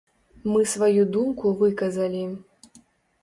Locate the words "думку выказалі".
1.17-2.21